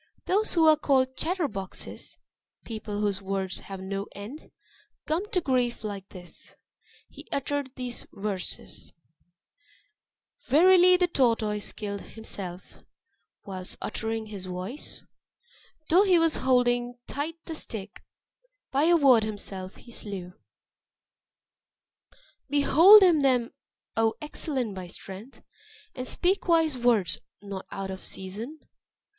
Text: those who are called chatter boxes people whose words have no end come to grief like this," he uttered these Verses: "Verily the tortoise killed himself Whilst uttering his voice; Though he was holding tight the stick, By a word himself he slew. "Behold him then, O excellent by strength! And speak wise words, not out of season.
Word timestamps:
those 0.25 0.55
who 0.55 0.65
are 0.67 0.75
called 0.77 1.15
chatter 1.15 1.47
boxes 1.47 2.17
people 2.65 3.01
whose 3.01 3.21
words 3.21 3.59
have 3.59 3.79
no 3.79 4.07
end 4.15 4.49
come 5.05 5.29
to 5.29 5.39
grief 5.39 5.83
like 5.83 6.09
this," 6.09 6.55
he 7.07 7.27
uttered 7.31 7.69
these 7.75 8.07
Verses: 8.11 8.93
"Verily 10.47 10.97
the 10.97 11.05
tortoise 11.05 11.71
killed 11.71 12.01
himself 12.01 12.79
Whilst 13.45 13.77
uttering 13.79 14.25
his 14.25 14.47
voice; 14.47 15.05
Though 15.89 16.01
he 16.01 16.17
was 16.17 16.37
holding 16.37 16.97
tight 17.05 17.35
the 17.45 17.53
stick, 17.53 18.01
By 18.71 18.85
a 18.85 18.97
word 18.97 19.21
himself 19.21 19.75
he 19.75 19.91
slew. 19.91 20.33
"Behold 22.49 23.03
him 23.03 23.21
then, 23.21 23.51
O 23.95 24.15
excellent 24.19 24.73
by 24.73 24.87
strength! 24.87 25.43
And 25.93 26.07
speak 26.07 26.47
wise 26.47 26.75
words, 26.75 27.19
not 27.43 27.67
out 27.69 27.91
of 27.91 28.03
season. 28.03 28.61